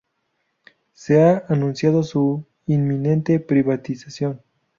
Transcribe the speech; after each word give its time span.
Se 0.93 1.21
ha 1.21 1.45
anunciado 1.47 2.01
su 2.01 2.43
inminente 2.65 3.39
privatización. 3.39 4.41